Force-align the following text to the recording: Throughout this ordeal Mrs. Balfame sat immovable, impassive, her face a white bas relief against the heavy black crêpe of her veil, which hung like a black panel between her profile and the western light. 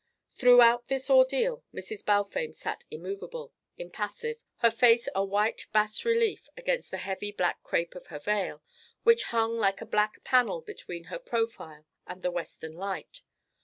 Throughout 0.35 0.87
this 0.87 1.11
ordeal 1.11 1.63
Mrs. 1.71 2.03
Balfame 2.03 2.53
sat 2.53 2.85
immovable, 2.89 3.53
impassive, 3.77 4.43
her 4.57 4.71
face 4.71 5.07
a 5.13 5.23
white 5.23 5.67
bas 5.73 6.03
relief 6.05 6.49
against 6.57 6.89
the 6.89 6.97
heavy 6.97 7.31
black 7.31 7.61
crêpe 7.61 7.93
of 7.93 8.07
her 8.07 8.17
veil, 8.17 8.63
which 9.03 9.25
hung 9.25 9.59
like 9.59 9.79
a 9.79 9.85
black 9.85 10.23
panel 10.23 10.61
between 10.61 11.03
her 11.03 11.19
profile 11.19 11.85
and 12.07 12.23
the 12.23 12.31
western 12.31 12.73
light. 12.73 13.21